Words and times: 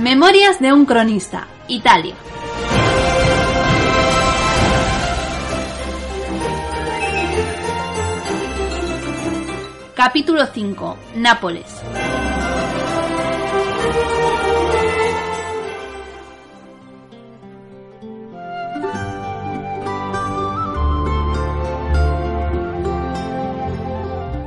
Memorias 0.00 0.58
de 0.60 0.72
un 0.72 0.86
cronista, 0.86 1.46
Italia. 1.68 2.14
Capítulo 9.94 10.46
5. 10.46 10.96
Nápoles. 11.16 11.66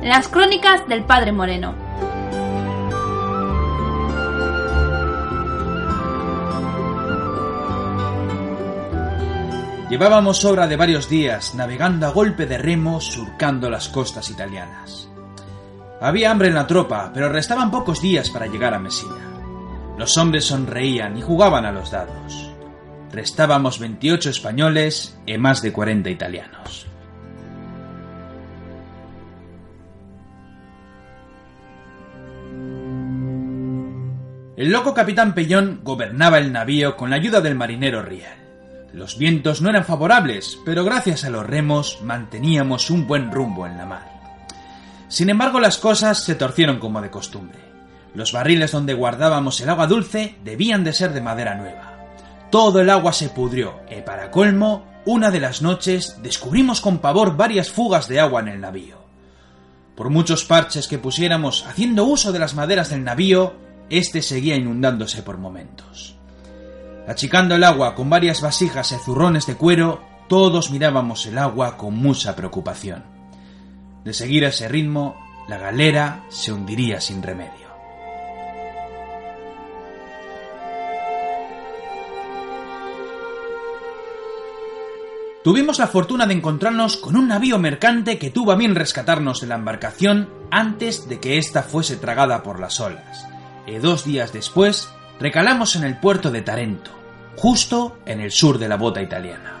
Las 0.02 0.26
crónicas 0.26 0.88
del 0.88 1.04
Padre 1.04 1.30
Moreno. 1.30 1.83
Llevábamos 9.94 10.44
obra 10.44 10.66
de 10.66 10.74
varios 10.74 11.08
días 11.08 11.54
navegando 11.54 12.08
a 12.08 12.10
golpe 12.10 12.46
de 12.46 12.58
remo 12.58 13.00
surcando 13.00 13.70
las 13.70 13.88
costas 13.88 14.28
italianas. 14.28 15.08
Había 16.00 16.32
hambre 16.32 16.48
en 16.48 16.56
la 16.56 16.66
tropa, 16.66 17.12
pero 17.14 17.28
restaban 17.28 17.70
pocos 17.70 18.02
días 18.02 18.28
para 18.28 18.48
llegar 18.48 18.74
a 18.74 18.80
Messina. 18.80 19.94
Los 19.96 20.18
hombres 20.18 20.46
sonreían 20.46 21.16
y 21.16 21.22
jugaban 21.22 21.64
a 21.64 21.70
los 21.70 21.92
dados. 21.92 22.50
Restábamos 23.12 23.78
28 23.78 24.30
españoles 24.30 25.16
y 25.26 25.38
más 25.38 25.62
de 25.62 25.72
40 25.72 26.10
italianos. 26.10 26.88
El 34.56 34.72
loco 34.72 34.92
capitán 34.92 35.36
Pellón 35.36 35.82
gobernaba 35.84 36.38
el 36.38 36.50
navío 36.50 36.96
con 36.96 37.10
la 37.10 37.16
ayuda 37.16 37.40
del 37.40 37.54
marinero 37.54 38.02
Riel. 38.02 38.43
Los 38.94 39.18
vientos 39.18 39.60
no 39.60 39.70
eran 39.70 39.84
favorables, 39.84 40.56
pero 40.64 40.84
gracias 40.84 41.24
a 41.24 41.30
los 41.30 41.44
remos 41.44 41.98
manteníamos 42.02 42.90
un 42.90 43.08
buen 43.08 43.32
rumbo 43.32 43.66
en 43.66 43.76
la 43.76 43.86
mar. 43.86 44.08
Sin 45.08 45.30
embargo, 45.30 45.58
las 45.58 45.78
cosas 45.78 46.22
se 46.22 46.36
torcieron 46.36 46.78
como 46.78 47.02
de 47.02 47.10
costumbre. 47.10 47.58
Los 48.14 48.30
barriles 48.30 48.70
donde 48.70 48.94
guardábamos 48.94 49.60
el 49.60 49.68
agua 49.68 49.88
dulce 49.88 50.36
debían 50.44 50.84
de 50.84 50.92
ser 50.92 51.12
de 51.12 51.20
madera 51.20 51.56
nueva. 51.56 52.06
Todo 52.52 52.80
el 52.80 52.88
agua 52.88 53.12
se 53.12 53.30
pudrió 53.30 53.80
y 53.90 54.00
para 54.02 54.30
colmo, 54.30 54.86
una 55.06 55.32
de 55.32 55.40
las 55.40 55.60
noches 55.60 56.18
descubrimos 56.22 56.80
con 56.80 56.98
pavor 56.98 57.36
varias 57.36 57.70
fugas 57.70 58.06
de 58.06 58.20
agua 58.20 58.42
en 58.42 58.48
el 58.48 58.60
navío. 58.60 58.98
Por 59.96 60.08
muchos 60.08 60.44
parches 60.44 60.86
que 60.86 60.98
pusiéramos 60.98 61.66
haciendo 61.66 62.04
uso 62.04 62.30
de 62.30 62.38
las 62.38 62.54
maderas 62.54 62.90
del 62.90 63.02
navío, 63.02 63.54
este 63.90 64.22
seguía 64.22 64.54
inundándose 64.54 65.24
por 65.24 65.36
momentos. 65.36 66.14
Achicando 67.06 67.54
el 67.54 67.64
agua 67.64 67.94
con 67.94 68.08
varias 68.08 68.40
vasijas 68.40 68.92
y 68.92 68.96
zurrones 68.96 69.46
de 69.46 69.56
cuero, 69.56 70.00
todos 70.28 70.70
mirábamos 70.70 71.26
el 71.26 71.36
agua 71.36 71.76
con 71.76 71.94
mucha 71.96 72.34
preocupación. 72.34 73.04
De 74.04 74.14
seguir 74.14 74.44
ese 74.44 74.68
ritmo, 74.68 75.14
la 75.46 75.58
galera 75.58 76.24
se 76.30 76.52
hundiría 76.52 77.02
sin 77.02 77.22
remedio. 77.22 77.64
Tuvimos 85.42 85.78
la 85.78 85.88
fortuna 85.88 86.24
de 86.26 86.32
encontrarnos 86.32 86.96
con 86.96 87.16
un 87.16 87.28
navío 87.28 87.58
mercante 87.58 88.16
que 88.16 88.30
tuvo 88.30 88.52
a 88.52 88.56
bien 88.56 88.74
rescatarnos 88.74 89.42
de 89.42 89.46
la 89.46 89.56
embarcación 89.56 90.30
antes 90.50 91.06
de 91.06 91.20
que 91.20 91.36
ésta 91.36 91.62
fuese 91.62 91.98
tragada 91.98 92.42
por 92.42 92.58
las 92.58 92.80
olas. 92.80 93.26
Y 93.66 93.74
dos 93.74 94.06
días 94.06 94.32
después 94.32 94.88
recalamos 95.18 95.76
en 95.76 95.84
el 95.84 95.98
puerto 95.98 96.30
de 96.30 96.42
Tarento, 96.42 96.90
justo 97.36 97.98
en 98.06 98.20
el 98.20 98.30
sur 98.30 98.58
de 98.58 98.68
la 98.68 98.76
bota 98.76 99.02
italiana. 99.02 99.60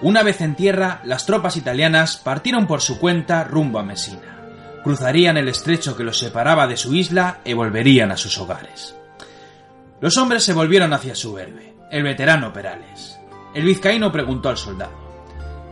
Una 0.00 0.22
vez 0.22 0.40
en 0.42 0.54
tierra, 0.54 1.00
las 1.02 1.26
tropas 1.26 1.56
italianas 1.56 2.18
partieron 2.18 2.68
por 2.68 2.80
su 2.80 3.00
cuenta 3.00 3.42
rumbo 3.42 3.80
a 3.80 3.82
Messina. 3.82 4.36
Cruzarían 4.84 5.36
el 5.36 5.48
estrecho 5.48 5.96
que 5.96 6.04
los 6.04 6.18
separaba 6.18 6.68
de 6.68 6.76
su 6.76 6.94
isla 6.94 7.40
y 7.44 7.52
volverían 7.52 8.12
a 8.12 8.16
sus 8.16 8.38
hogares. 8.38 8.94
Los 10.00 10.16
hombres 10.16 10.44
se 10.44 10.52
volvieron 10.52 10.92
hacia 10.92 11.16
su 11.16 11.36
héroe, 11.36 11.74
el 11.90 12.04
veterano 12.04 12.52
Perales. 12.52 13.18
El 13.54 13.64
vizcaíno 13.64 14.12
preguntó 14.12 14.50
al 14.50 14.56
soldado: 14.56 15.07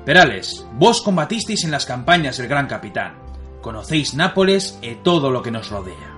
Perales, 0.07 0.65
vos 0.75 1.03
combatisteis 1.03 1.65
en 1.65 1.73
las 1.73 1.85
campañas 1.85 2.39
del 2.39 2.47
gran 2.47 2.69
capitán. 2.69 3.17
Conocéis 3.61 4.15
Nápoles 4.15 4.79
y 4.81 4.95
todo 4.95 5.33
lo 5.33 5.43
que 5.43 5.51
nos 5.51 5.69
rodea. 5.69 6.15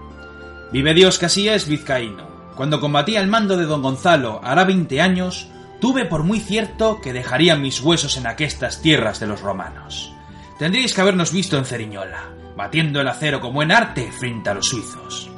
Vive 0.71 0.93
Dios 0.93 1.19
que 1.19 1.25
así 1.25 1.49
es, 1.49 1.67
vizcaíno. 1.67 2.29
Cuando 2.55 2.81
combatí 2.81 3.17
al 3.17 3.29
mando 3.29 3.57
de 3.57 3.65
don 3.65 3.81
Gonzalo 3.81 4.43
hará 4.45 4.65
20 4.65 5.01
años, 5.01 5.49
tuve 5.81 6.05
por 6.05 6.23
muy 6.23 6.39
cierto 6.39 7.01
que 7.01 7.15
dejarían 7.15 7.63
mis 7.63 7.81
huesos 7.81 8.19
en 8.19 8.27
aquestas 8.27 8.83
tierras 8.83 9.21
de 9.21 9.27
los 9.27 9.41
romanos. 9.41 10.13
Tendríais 10.59 10.93
que 10.93 11.01
habernos 11.01 11.33
visto 11.33 11.57
en 11.57 11.65
Ceriñola, 11.65 12.29
batiendo 12.59 13.01
el 13.01 13.09
acero 13.09 13.41
como 13.41 13.63
en 13.63 13.73
arte 13.73 14.13
frente 14.13 14.51
a 14.51 14.55
los 14.55 14.69
suizos. 14.69 15.31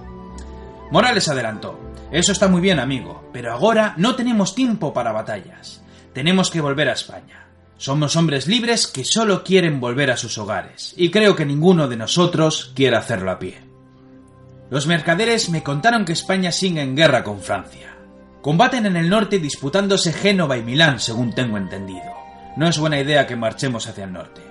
Morales 0.91 1.28
adelantó. 1.28 1.78
Eso 2.10 2.33
está 2.33 2.49
muy 2.49 2.60
bien, 2.60 2.81
amigo, 2.81 3.31
pero 3.33 3.53
ahora 3.53 3.94
no 3.97 4.16
tenemos 4.16 4.56
tiempo 4.56 4.93
para 4.93 5.12
batallas. 5.12 5.84
Tenemos 6.12 6.50
que 6.50 6.60
volver 6.60 6.89
a 6.89 6.94
España. 6.94 7.50
Somos 7.81 8.15
hombres 8.15 8.47
libres 8.47 8.87
que 8.87 9.07
solo 9.07 9.43
quieren 9.43 9.81
volver 9.81 10.11
a 10.11 10.19
sus 10.19 10.37
hogares, 10.37 10.93
y 10.99 11.11
creo 11.11 11.35
que 11.35 11.47
ninguno 11.47 11.89
de 11.89 11.97
nosotros 11.97 12.73
quiere 12.75 12.97
hacerlo 12.97 13.31
a 13.31 13.39
pie. 13.39 13.59
Los 14.69 14.87
mercaderes 14.87 15.49
me 15.49 15.63
contaron 15.63 16.05
que 16.05 16.13
España 16.13 16.53
sigue 16.53 16.83
en 16.83 16.95
guerra 16.95 17.25
con 17.25 17.41
Francia. 17.41 17.97
Combaten 18.43 18.85
en 18.85 18.97
el 18.97 19.09
norte 19.09 19.39
disputándose 19.39 20.13
Génova 20.13 20.59
y 20.59 20.63
Milán, 20.63 21.01
según 21.01 21.33
tengo 21.33 21.57
entendido. 21.57 22.05
No 22.55 22.69
es 22.69 22.79
buena 22.79 23.01
idea 23.01 23.27
que 23.27 23.35
marchemos 23.35 23.87
hacia 23.87 24.05
el 24.05 24.13
norte. 24.13 24.43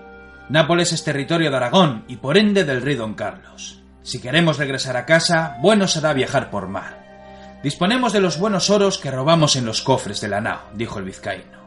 Nápoles 0.50 0.92
es 0.92 1.04
territorio 1.04 1.52
de 1.52 1.58
Aragón 1.58 2.06
y 2.08 2.18
por 2.18 2.36
ende 2.36 2.64
del 2.64 2.82
rey 2.82 2.96
don 2.96 3.14
Carlos. 3.14 3.84
Si 4.02 4.20
queremos 4.20 4.58
regresar 4.58 4.98
a 4.98 5.06
casa, 5.06 5.56
bueno 5.62 5.88
será 5.88 6.14
viajar 6.14 6.50
por 6.50 6.68
mar. 6.68 7.60
Disponemos 7.62 8.12
de 8.12 8.22
los 8.22 8.40
buenos 8.40 8.72
oros 8.72 8.98
que 8.98 9.12
robamos 9.12 9.56
en 9.56 9.68
los 9.68 9.84
cofres 9.84 10.20
de 10.20 10.30
la 10.30 10.42
nao, 10.42 10.62
dijo 10.74 10.98
el 10.98 11.06
vizcaíno. 11.06 11.59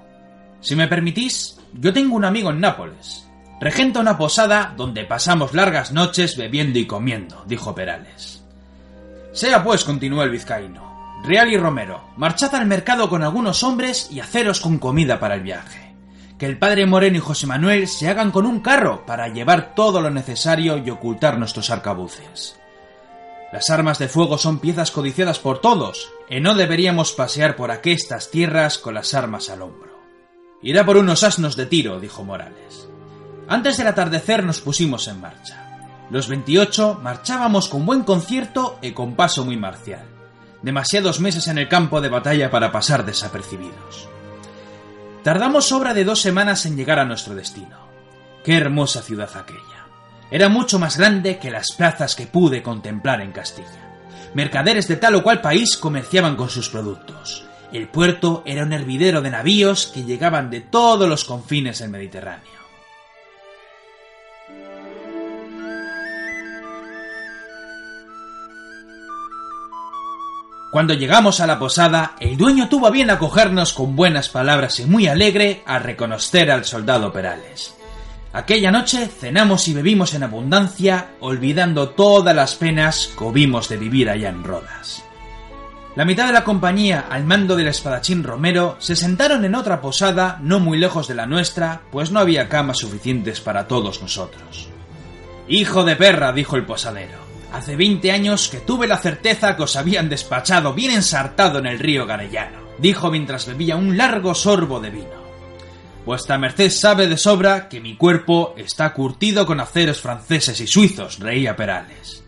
Si 0.63 0.77
me 0.77 0.87
permitís, 0.87 1.59
yo 1.75 1.93
tengo 1.93 2.15
un 2.15 2.25
amigo 2.25 2.51
en 2.51 2.61
Nápoles. 2.61 3.27
Regenta 3.61 3.99
una 3.99 4.17
posada 4.17 4.73
donde 4.77 5.05
pasamos 5.05 5.55
largas 5.55 5.93
noches 5.93 6.37
bebiendo 6.37 6.79
y 6.79 6.87
comiendo, 6.87 7.45
dijo 7.47 7.75
Perales. 7.75 8.45
Sea 9.33 9.65
pues, 9.65 9.85
continuó 9.85 10.23
el 10.23 10.31
vizcaíno. 10.31 11.21
Real 11.25 11.53
y 11.53 11.57
Romero, 11.57 12.05
marchad 12.17 12.55
al 12.55 12.67
mercado 12.67 13.09
con 13.09 13.25
algunos 13.25 13.65
hombres 13.65 14.09
y 14.11 14.21
haceros 14.21 14.61
con 14.61 14.79
comida 14.79 15.19
para 15.19 15.35
el 15.35 15.43
viaje. 15.43 15.97
Que 16.39 16.47
el 16.47 16.59
padre 16.59 16.87
Moreno 16.87 17.17
y 17.17 17.21
José 17.21 17.49
Manuel 17.49 17.89
se 17.89 18.09
hagan 18.09 18.31
con 18.31 18.47
un 18.47 18.61
carro 18.61 19.05
para 19.05 19.29
llevar 19.29 19.75
todo 19.75 20.01
lo 20.01 20.11
necesario 20.11 20.79
y 20.79 20.91
ocultar 20.91 21.39
nuestros 21.39 21.71
arcabuces. 21.71 22.57
Las 23.53 23.69
armas 23.69 23.99
de 23.99 24.09
fuego 24.09 24.39
son 24.39 24.61
piezas 24.61 24.93
codiciadas 24.93 25.39
por 25.39 25.61
todos, 25.61 26.11
y 26.31 26.41
no 26.41 26.55
deberíamos 26.55 27.13
pasear 27.13 27.57
por 27.57 27.71
aquestas 27.71 28.31
tierras 28.31 28.79
con 28.79 28.95
las 28.95 29.13
armas 29.13 29.51
al 29.51 29.63
hombro. 29.63 29.92
Irá 30.63 30.87
por 30.87 30.97
unos 30.97 31.25
asnos 31.25 31.57
de 31.57 31.67
tiro, 31.67 31.99
dijo 31.99 32.25
Morales. 32.25 32.89
Antes 33.49 33.77
del 33.77 33.89
atardecer 33.89 34.45
nos 34.45 34.61
pusimos 34.61 35.09
en 35.09 35.21
marcha. 35.21 36.07
Los 36.11 36.29
28 36.29 37.01
marchábamos 37.03 37.69
con 37.69 37.85
buen 37.85 38.05
concierto 38.05 38.79
y 38.81 38.93
con 38.93 39.15
paso 39.15 39.45
muy 39.45 39.57
marcial. 39.57 40.05
Demasiados 40.63 41.21
meses 41.21 41.49
en 41.49 41.59
el 41.59 41.69
campo 41.69 42.01
de 42.01 42.09
batalla 42.09 42.51
para 42.51 42.71
pasar 42.71 43.05
desapercibidos. 43.05 44.09
Tardamos 45.25 45.73
obra 45.73 45.95
de 45.95 46.05
dos 46.05 46.21
semanas 46.21 46.67
en 46.67 46.77
llegar 46.77 46.99
a 46.99 47.05
nuestro 47.05 47.35
destino. 47.35 47.79
Qué 48.45 48.57
hermosa 48.57 49.03
ciudad 49.03 49.31
aquella. 49.37 49.87
Era 50.31 50.49
mucho 50.49 50.79
más 50.79 50.97
grande 50.97 51.39
que 51.39 51.51
las 51.51 51.73
plazas 51.73 52.15
que 52.15 52.27
pude 52.27 52.63
contemplar 52.63 53.21
en 53.21 53.33
Castilla. 53.33 53.93
Mercaderes 54.35 54.89
de 54.89 54.97
tal 54.97 55.17
o 55.17 55.23
cual 55.23 55.41
país 55.41 55.77
comerciaban 55.77 56.37
con 56.37 56.49
sus 56.49 56.71
productos. 56.71 57.45
El 57.73 57.89
puerto 57.89 58.43
era 58.45 58.65
un 58.65 58.73
hervidero 58.75 59.23
de 59.23 59.31
navíos 59.31 59.87
que 59.87 60.05
llegaban 60.05 60.51
de 60.51 60.61
todos 60.61 61.09
los 61.09 61.25
confines 61.25 61.79
del 61.79 61.89
Mediterráneo. 61.89 62.53
Cuando 70.71 70.95
llegamos 70.95 71.41
a 71.41 71.47
la 71.47 71.59
posada, 71.59 72.17
el 72.21 72.37
dueño 72.37 72.69
tuvo 72.69 72.87
a 72.87 72.91
bien 72.91 73.11
acogernos 73.11 73.73
con 73.73 73.95
buenas 73.95 74.29
palabras 74.29 74.79
y 74.81 74.87
muy 74.87 75.07
alegre 75.07 75.63
a 75.67 75.79
reconocer 75.79 76.51
al 76.51 76.65
soldado 76.65 77.13
Perales. 77.13 77.75
Aquella 78.35 78.71
noche 78.71 79.07
cenamos 79.07 79.69
y 79.69 79.75
bebimos 79.75 80.15
en 80.15 80.23
abundancia, 80.23 81.11
olvidando 81.21 81.91
todas 81.91 82.35
las 82.35 82.55
penas 82.55 83.11
que 83.17 83.25
hubimos 83.25 83.69
de 83.69 83.77
vivir 83.77 84.09
allá 84.09 84.31
en 84.31 84.45
Rodas. 84.45 85.05
La 85.95 86.07
mitad 86.07 86.27
de 86.27 86.33
la 86.33 86.43
compañía, 86.43 87.07
al 87.11 87.25
mando 87.25 87.55
del 87.55 87.69
espadachín 87.69 88.25
Romero, 88.25 88.77
se 88.79 88.97
sentaron 88.97 89.45
en 89.45 89.55
otra 89.55 89.83
posada 89.83 90.39
no 90.41 90.59
muy 90.59 90.79
lejos 90.79 91.07
de 91.07 91.15
la 91.15 91.27
nuestra, 91.27 91.83
pues 91.91 92.11
no 92.11 92.19
había 92.19 92.49
camas 92.49 92.79
suficientes 92.79 93.41
para 93.43 93.69
todos 93.69 94.01
nosotros. 94.01 94.71
Hijo 95.49 95.85
de 95.85 95.97
perra, 95.97 96.33
dijo 96.33 96.57
el 96.57 96.65
posadero, 96.65 97.19
hace 97.53 97.77
veinte 97.77 98.11
años 98.11 98.49
que 98.49 98.61
tuve 98.61 98.87
la 98.87 98.97
certeza 98.97 99.55
que 99.55 99.65
os 99.65 99.77
habían 99.77 100.09
despachado 100.09 100.73
bien 100.73 100.93
ensartado 100.93 101.59
en 101.59 101.67
el 101.67 101.79
río 101.79 102.07
Garellano, 102.07 102.61
dijo 102.79 103.11
mientras 103.11 103.45
bebía 103.45 103.77
un 103.77 103.99
largo 103.99 104.35
sorbo 104.35 104.81
de 104.81 104.89
vino. 104.89 105.23
Vuestra 106.07 106.39
merced 106.39 106.71
sabe 106.71 107.07
de 107.07 107.19
sobra 107.19 107.69
que 107.69 107.81
mi 107.81 107.97
cuerpo 107.97 108.55
está 108.57 108.95
curtido 108.95 109.45
con 109.45 109.61
aceros 109.61 110.01
franceses 110.01 110.59
y 110.59 110.67
suizos, 110.67 111.19
reía 111.19 111.55
Perales. 111.55 112.22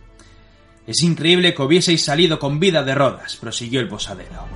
Es 0.87 1.03
increíble 1.03 1.55
que 1.55 1.63
hubieseis 1.63 2.05
salido 2.05 2.39
con 2.39 2.61
vida 2.61 2.83
de 2.83 2.95
Rodas, 2.95 3.37
prosiguió 3.37 3.81
el 3.81 3.89
posadero. 3.89 4.47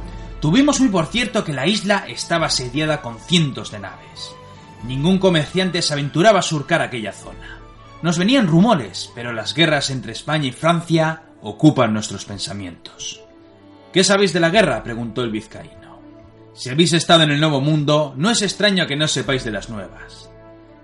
Tuvimos 0.40 0.80
muy 0.80 0.88
por 0.90 1.06
cierto 1.06 1.42
que 1.42 1.52
la 1.52 1.66
isla 1.66 2.04
estaba 2.06 2.46
asediada 2.46 3.00
con 3.00 3.18
cientos 3.18 3.70
de 3.70 3.80
naves. 3.80 4.34
Ningún 4.84 5.18
comerciante 5.18 5.82
se 5.82 5.92
aventuraba 5.92 6.40
a 6.40 6.42
surcar 6.42 6.82
aquella 6.82 7.12
zona. 7.12 7.58
Nos 8.02 8.18
venían 8.18 8.46
rumores, 8.46 9.10
pero 9.14 9.32
las 9.32 9.54
guerras 9.54 9.90
entre 9.90 10.12
España 10.12 10.48
y 10.48 10.52
Francia 10.52 11.22
ocupan 11.42 11.92
nuestros 11.92 12.24
pensamientos. 12.24 13.20
¿Qué 13.92 14.04
sabéis 14.04 14.32
de 14.32 14.40
la 14.40 14.50
guerra? 14.50 14.82
preguntó 14.84 15.22
el 15.22 15.30
vizcaíno. 15.30 16.00
Si 16.54 16.70
habéis 16.70 16.92
estado 16.92 17.22
en 17.22 17.30
el 17.30 17.40
Nuevo 17.40 17.60
Mundo, 17.60 18.14
no 18.16 18.30
es 18.30 18.42
extraño 18.42 18.86
que 18.86 18.96
no 18.96 19.08
sepáis 19.08 19.44
de 19.44 19.50
las 19.50 19.70
nuevas. 19.70 20.30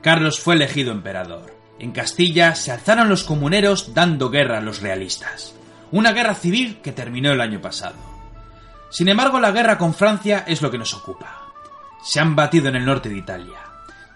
Carlos 0.00 0.40
fue 0.40 0.54
elegido 0.54 0.90
emperador. 0.90 1.54
En 1.78 1.92
Castilla 1.92 2.54
se 2.54 2.70
alzaron 2.70 3.08
los 3.08 3.24
comuneros 3.24 3.94
dando 3.94 4.30
guerra 4.30 4.58
a 4.58 4.62
los 4.62 4.80
realistas. 4.80 5.54
Una 5.90 6.12
guerra 6.12 6.34
civil 6.34 6.80
que 6.82 6.92
terminó 6.92 7.32
el 7.32 7.40
año 7.40 7.60
pasado. 7.60 7.96
Sin 8.90 9.08
embargo, 9.08 9.40
la 9.40 9.50
guerra 9.50 9.76
con 9.76 9.92
Francia 9.92 10.44
es 10.46 10.62
lo 10.62 10.70
que 10.70 10.78
nos 10.78 10.94
ocupa. 10.94 11.42
Se 12.02 12.20
han 12.20 12.36
batido 12.36 12.68
en 12.68 12.76
el 12.76 12.84
norte 12.84 13.08
de 13.08 13.18
Italia. 13.18 13.58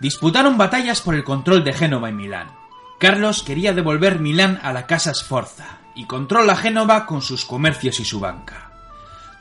Disputaron 0.01 0.57
batallas 0.57 1.01
por 1.01 1.15
el 1.15 1.25
control 1.25 1.65
de 1.65 1.73
Génova 1.73 2.11
y 2.11 2.13
Milán. 2.13 2.49
Carlos 2.99 3.43
quería 3.43 3.73
devolver 3.73 4.21
Milán 4.21 4.61
a 4.63 4.73
la 4.73 4.87
Casa 4.87 5.13
Sforza 5.15 5.79
y 5.95 6.07
controla 6.07 6.55
Génova 6.55 7.07
con 7.07 7.23
sus 7.23 7.45
comercios 7.45 7.99
y 7.99 8.05
su 8.05 8.21
banca. 8.21 8.71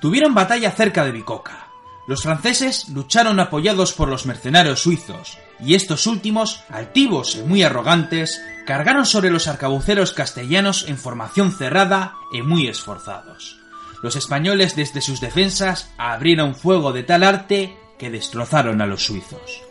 Tuvieron 0.02 0.34
batalla 0.34 0.72
cerca 0.72 1.06
de 1.06 1.12
Bicoca. 1.12 1.68
Los 2.08 2.24
franceses 2.24 2.90
lucharon 2.90 3.40
apoyados 3.40 3.94
por 3.94 4.10
los 4.10 4.26
mercenarios 4.26 4.82
suizos, 4.82 5.38
y 5.60 5.76
estos 5.76 6.08
últimos, 6.08 6.64
altivos 6.70 7.36
y 7.36 7.42
muy 7.42 7.64
arrogantes, 7.64 8.42
cargaron 8.66 9.06
sobre 9.06 9.32
los 9.32 9.48
arcabuceros 9.48 10.14
castellanos 10.14 10.88
en 10.88 10.98
formación 10.98 11.52
cerrada 11.52 12.16
y 12.32 12.42
muy 12.42 12.68
esforzados. 12.68 13.60
Los 14.04 14.16
españoles 14.16 14.76
desde 14.76 15.02
sus 15.02 15.20
defensas 15.20 15.92
abrieron 15.98 16.56
fuego 16.56 16.94
de 16.94 17.04
tal 17.04 17.24
arte 17.24 17.78
que 17.98 18.12
destrozaron 18.12 18.82
a 18.82 18.86
los 18.86 19.04
suizos. 19.04 19.64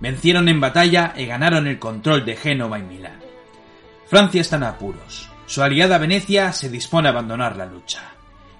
Vencieron 0.00 0.48
en 0.48 0.60
batalla 0.60 1.14
y 1.16 1.24
ganaron 1.24 1.66
el 1.66 1.78
control 1.78 2.24
de 2.26 2.36
Génova 2.36 2.78
y 2.78 2.82
Milán. 2.82 3.20
Francia 4.06 4.42
está 4.42 4.56
en 4.56 4.64
apuros. 4.64 5.30
Su 5.46 5.62
aliada 5.62 5.98
Venecia 5.98 6.52
se 6.52 6.68
dispone 6.68 7.08
a 7.08 7.12
abandonar 7.12 7.56
la 7.56 7.66
lucha. 7.66 8.02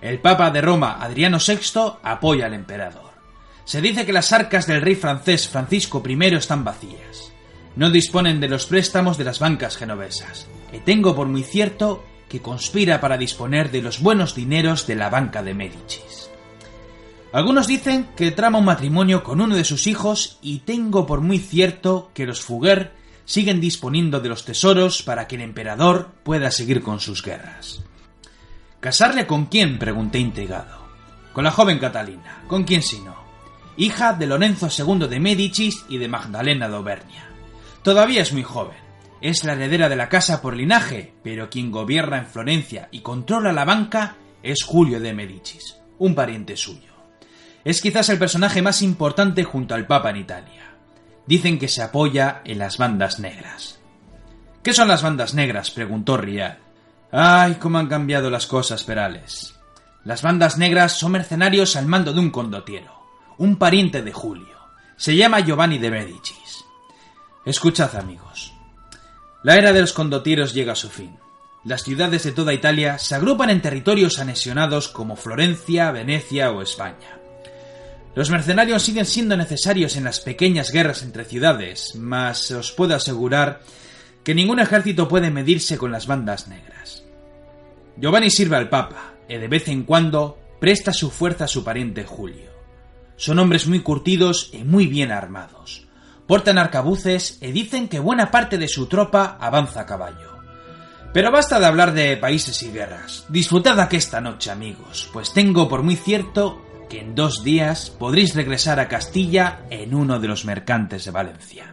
El 0.01 0.19
Papa 0.19 0.51
de 0.51 0.61
Roma, 0.61 0.99
Adriano 1.01 1.39
VI, 1.47 1.99
apoya 2.03 2.47
al 2.47 2.55
emperador. 2.55 3.06
Se 3.67 3.81
dice 3.81 4.07
que 4.07 4.13
las 4.13 4.33
arcas 4.33 4.69
del 4.69 4.81
rey 4.81 4.95
francés 4.95 5.49
Francisco 5.49 6.01
I 6.09 6.35
están 6.37 6.63
vacías. 6.63 7.33
No 7.75 7.91
disponen 7.91 8.39
de 8.39 8.47
los 8.49 8.67
préstamos 8.67 9.19
de 9.19 9.25
las 9.25 9.41
bancas 9.41 9.77
genovesas. 9.77 10.47
Y 10.73 10.79
tengo 10.79 11.17
por 11.17 11.27
muy 11.27 11.43
cierto 11.43 12.05
que 12.29 12.41
conspira 12.41 13.01
para 13.01 13.19
disponer 13.19 13.73
de 13.73 13.83
los 13.83 14.01
buenos 14.01 14.37
dineros 14.37 14.87
de 14.87 14.95
la 14.95 15.11
banca 15.11 15.43
de 15.43 15.55
Médicis. 15.55 16.31
Algunos 17.33 17.67
dicen 17.67 18.09
que 18.17 18.31
trama 18.31 18.59
un 18.59 18.67
matrimonio 18.67 19.25
con 19.25 19.41
uno 19.41 19.57
de 19.57 19.65
sus 19.65 19.89
hijos 19.89 20.39
y 20.43 20.61
tengo 20.61 21.05
por 21.05 21.21
muy 21.21 21.41
cierto 21.41 22.13
que 22.15 22.25
los 22.25 22.43
Fugger 22.43 22.93
siguen 23.25 23.61
disponiendo 23.61 24.21
de 24.21 24.29
los 24.29 24.45
tesoros 24.45 25.03
para 25.03 25.27
que 25.27 25.35
el 25.35 25.43
emperador 25.43 26.13
pueda 26.23 26.53
seguir 26.53 26.83
con 26.83 27.01
sus 27.01 27.21
guerras. 27.21 27.83
¿Casarle 28.79 29.27
con 29.27 29.47
quién? 29.47 29.81
pregunté 29.81 30.21
intrigado. 30.21 30.87
Con 31.33 31.43
la 31.43 31.51
joven 31.51 31.81
Catalina. 31.81 32.45
¿Con 32.47 32.63
quién 32.63 32.83
si 32.83 33.01
no? 33.01 33.26
Hija 33.77 34.15
de 34.15 34.27
Lorenzo 34.27 34.69
II 34.71 35.07
de 35.07 35.21
Médicis 35.21 35.85
y 35.89 35.99
de 35.99 36.09
Magdalena 36.09 36.69
de 36.69 36.77
Auvernia. 36.77 37.29
Todavía 37.83 38.23
es 38.23 38.33
muy 38.33 38.43
joven. 38.43 38.77
Es 39.21 39.45
la 39.45 39.53
heredera 39.53 39.89
de 39.89 39.97
la 39.97 40.09
casa 40.09 40.43
por 40.43 40.57
linaje, 40.57 41.15
pero 41.23 41.49
quien 41.51 41.71
gobierna 41.71 42.19
en 42.19 42.27
Florencia 42.27 42.89
y 42.91 43.01
controla 43.01 43.53
la 43.53 43.65
banca 43.65 44.17
es 44.43 44.63
Julio 44.65 45.01
de 45.01 45.13
Médicis, 45.13 45.77
un 45.99 46.15
pariente 46.15 46.57
suyo. 46.57 46.93
Es 47.65 47.81
quizás 47.81 48.09
el 48.09 48.19
personaje 48.19 48.63
más 48.63 48.83
importante 48.83 49.45
junto 49.45 49.75
al 49.75 49.87
Papa 49.87 50.11
en 50.11 50.17
Italia. 50.17 50.75
Dicen 51.27 51.59
que 51.59 51.69
se 51.69 51.83
apoya 51.83 52.43
en 52.45 52.59
las 52.59 52.79
bandas 52.79 53.19
negras. 53.19 53.81
¿Qué 54.63 54.73
son 54.73 54.89
las 54.89 55.03
bandas 55.03 55.35
negras? 55.35 55.71
preguntó 55.71 56.17
Rial. 56.17 56.59
Ay, 57.11 57.55
cómo 57.55 57.79
han 57.79 57.89
cambiado 57.89 58.31
las 58.31 58.47
cosas, 58.47 58.85
Perales. 58.85 59.55
Las 60.05 60.23
bandas 60.23 60.59
negras 60.59 60.93
son 60.93 61.13
mercenarios 61.13 61.75
al 61.77 61.87
mando 61.87 62.13
de 62.13 62.21
un 62.21 62.31
condotiero 62.31 62.96
un 63.39 63.57
pariente 63.57 64.03
de 64.03 64.13
Julio. 64.13 64.57
Se 64.97 65.15
llama 65.15 65.41
Giovanni 65.41 65.79
de 65.79 65.91
Medicis. 65.91 66.65
Escuchad, 67.45 67.95
amigos. 67.97 68.53
La 69.43 69.57
era 69.57 69.73
de 69.73 69.81
los 69.81 69.93
condotieros 69.93 70.55
llega 70.55 70.73
a 70.73 70.77
su 70.77 70.89
fin. 70.89 71.17
Las 71.65 71.83
ciudades 71.83 72.23
de 72.25 72.33
toda 72.33 72.55
Italia 72.55 72.99
se 72.99 73.15
agrupan 73.15 73.51
en 73.51 73.61
territorios 73.61 74.19
anexionados 74.19 74.89
como 74.89 75.17
Florencia, 75.17 75.91
Venecia 75.91 76.51
o 76.51 76.63
España. 76.63 77.19
Los 78.15 78.31
mercenarios 78.31 78.83
siguen 78.83 79.05
siendo 79.05 79.37
necesarios 79.37 79.97
en 79.97 80.05
las 80.05 80.21
pequeñas 80.21 80.73
guerras 80.73 81.03
entre 81.03 81.25
ciudades, 81.25 81.95
mas 81.97 82.51
os 82.51 82.73
puedo 82.73 82.95
asegurar 82.95 83.61
que 84.25 84.35
ningún 84.35 84.59
ejército 84.59 85.07
puede 85.07 85.31
medirse 85.31 85.77
con 85.77 85.93
las 85.93 86.07
bandas 86.07 86.49
negras. 86.49 87.05
Giovanni 87.99 88.31
sirve 88.31 88.57
al 88.57 88.71
Papa, 88.71 89.13
y 89.29 89.37
de 89.37 89.49
vez 89.49 89.69
en 89.69 89.83
cuando 89.83 90.39
presta 90.59 90.93
su 90.93 91.11
fuerza 91.11 91.45
a 91.45 91.49
su 91.49 91.63
pariente 91.63 92.05
Julio. 92.05 92.56
Son 93.17 93.39
hombres 93.39 93.67
muy 93.67 93.81
curtidos 93.81 94.51
y 94.53 94.65
muy 94.65 94.87
bien 94.87 95.11
armados. 95.11 95.87
Portan 96.27 96.59
arcabuces 96.59 97.39
y 97.41 97.51
dicen 97.51 97.89
que 97.89 97.99
buena 97.99 98.31
parte 98.31 98.59
de 98.59 98.69
su 98.69 98.87
tropa 98.87 99.39
avanza 99.41 99.83
a 99.83 99.87
caballo. 99.87 100.37
Pero 101.15 101.33
basta 101.33 101.59
de 101.59 101.67
hablar 101.67 101.95
de 101.95 102.17
países 102.19 102.63
y 102.63 102.71
guerras. 102.71 103.25
Disfrutad 103.31 103.93
esta 103.95 104.21
noche, 104.21 104.51
amigos, 104.51 105.09
pues 105.13 105.33
tengo 105.33 105.67
por 105.67 105.83
muy 105.83 105.97
cierto 105.97 106.63
que 106.91 107.01
en 107.01 107.15
dos 107.15 107.43
días 107.43 107.89
podréis 107.91 108.35
regresar 108.35 108.81
a 108.81 108.89
Castilla 108.89 109.61
en 109.71 109.95
uno 109.95 110.21
de 110.21 110.29
los 110.29 110.45
mercantes 110.45 111.07
de 111.07 111.11
Valencia. 111.11 111.73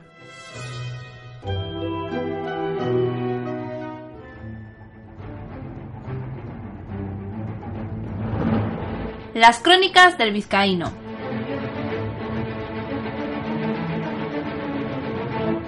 Las 9.34 9.60
crónicas 9.60 10.18
del 10.18 10.32
vizcaíno 10.32 11.03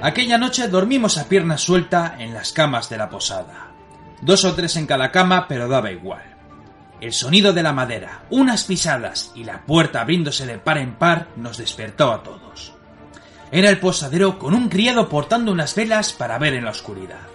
Aquella 0.06 0.38
noche 0.38 0.68
dormimos 0.68 1.18
a 1.18 1.28
pierna 1.28 1.58
suelta 1.58 2.16
en 2.20 2.32
las 2.32 2.52
camas 2.52 2.90
de 2.90 2.98
la 3.00 3.10
posada. 3.10 3.72
Dos 4.22 4.46
o 4.46 4.54
tres 4.54 4.76
en 4.76 4.86
cada 4.86 5.10
cama, 5.10 5.48
pero 5.48 5.68
daba 5.68 5.90
igual. 5.90 6.22
El 7.02 7.12
sonido 7.12 7.54
de 7.54 7.64
la 7.64 7.74
madera, 7.74 8.22
unas 8.30 8.66
pisadas 8.66 9.32
y 9.34 9.46
la 9.46 9.66
puerta 9.66 10.02
abriéndose 10.02 10.46
de 10.46 10.60
par 10.60 10.78
en 10.78 10.94
par 10.94 11.30
nos 11.38 11.58
despertó 11.58 12.12
a 12.12 12.22
todos. 12.22 12.76
Era 13.52 13.72
el 13.72 13.80
posadero 13.80 14.38
con 14.38 14.54
un 14.54 14.70
criado 14.70 15.10
portando 15.10 15.52
unas 15.52 15.74
velas 15.74 16.14
para 16.14 16.38
ver 16.38 16.54
en 16.54 16.66
la 16.66 16.72
oscuridad. 16.72 17.26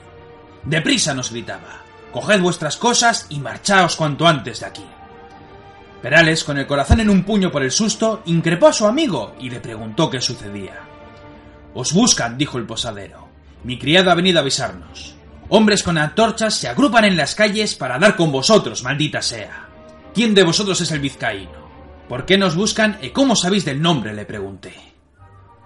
Deprisa 0.63 1.13
nos 1.13 1.33
gritaba. 1.33 1.83
Coged 2.13 2.41
vuestras 2.41 2.77
cosas 2.77 3.27
y 3.31 3.41
marchaos 3.41 3.97
cuanto 3.97 4.29
antes 4.29 4.61
de 4.61 4.67
aquí. 4.67 4.87
Perales, 6.01 6.45
con 6.45 6.57
el 6.57 6.69
corazón 6.69 7.01
en 7.01 7.11
un 7.11 7.25
puño 7.25 7.51
por 7.51 7.65
el 7.65 7.73
susto, 7.73 8.23
increpó 8.27 8.69
a 8.69 8.73
su 8.73 8.87
amigo 8.87 9.35
y 9.41 9.51
le 9.51 9.59
preguntó 9.59 10.09
qué 10.09 10.21
sucedía. 10.21 10.90
Os 11.75 11.93
buscan, 11.93 12.37
dijo 12.37 12.59
el 12.59 12.67
posadero. 12.67 13.29
Mi 13.65 13.79
criado 13.79 14.11
ha 14.11 14.15
venido 14.15 14.39
a 14.39 14.43
avisarnos. 14.43 15.15
Hombres 15.49 15.83
con 15.83 15.99
antorchas 15.99 16.55
se 16.55 16.69
agrupan 16.69 17.05
en 17.05 17.17
las 17.17 17.35
calles 17.35 17.75
para 17.75 17.99
dar 17.99 18.17
con 18.17 18.33
vosotros, 18.33 18.83
maldita 18.83 19.21
sea. 19.21 19.69
¿Quién 20.15 20.35
de 20.35 20.45
vosotros 20.45 20.81
es 20.81 20.91
el 20.93 21.01
vizcaíno? 21.01 21.61
¿Por 22.09 22.25
qué 22.25 22.39
nos 22.39 22.57
buscan 22.57 22.99
y 23.03 23.11
cómo 23.11 23.37
sabéis 23.37 23.65
del 23.65 23.83
nombre? 23.83 24.15
le 24.15 24.25
pregunté. 24.25 24.75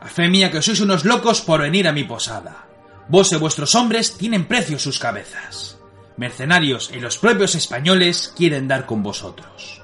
A 0.01 0.09
fe 0.09 0.29
mía 0.29 0.51
que 0.51 0.61
sois 0.61 0.81
unos 0.81 1.05
locos 1.05 1.41
por 1.41 1.61
venir 1.61 1.89
a 1.89 1.93
mi 1.93 2.05
posada. 2.05 2.67
Vos 3.09 3.33
y 3.33 3.37
vuestros 3.37 3.75
hombres 3.75 4.17
tienen 4.17 4.47
precio 4.47 4.79
sus 4.79 4.99
cabezas. 4.99 5.79
Mercenarios 6.17 6.91
y 6.95 7.01
los 7.01 7.19
propios 7.19 7.55
españoles 7.55 8.33
quieren 8.37 8.69
dar 8.69 8.87
con 8.87 9.03
vosotros. 9.03 9.84